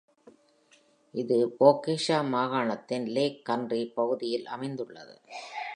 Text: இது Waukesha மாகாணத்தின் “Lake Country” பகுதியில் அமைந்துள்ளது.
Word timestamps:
இது 1.13 1.37
Waukesha 1.59 2.17
மாகாணத்தின் 2.31 3.05
“Lake 3.07 3.39
Country” 3.49 3.93
பகுதியில் 3.93 4.47
அமைந்துள்ளது. 4.47 5.15